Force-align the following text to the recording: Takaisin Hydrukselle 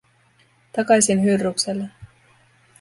Takaisin 0.71 1.21
Hydrukselle 1.23 1.89